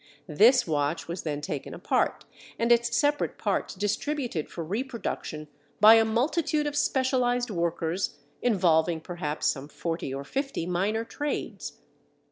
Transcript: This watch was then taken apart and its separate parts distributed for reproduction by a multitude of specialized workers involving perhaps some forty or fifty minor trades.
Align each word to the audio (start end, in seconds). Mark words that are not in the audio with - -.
This 0.25 0.65
watch 0.65 1.07
was 1.07 1.21
then 1.21 1.41
taken 1.41 1.75
apart 1.75 2.25
and 2.57 2.71
its 2.71 2.97
separate 2.97 3.37
parts 3.37 3.75
distributed 3.75 4.49
for 4.49 4.63
reproduction 4.63 5.47
by 5.79 5.93
a 5.93 6.03
multitude 6.05 6.65
of 6.65 6.75
specialized 6.75 7.51
workers 7.51 8.17
involving 8.41 8.99
perhaps 8.99 9.45
some 9.45 9.67
forty 9.67 10.11
or 10.11 10.23
fifty 10.23 10.65
minor 10.65 11.05
trades. 11.05 11.73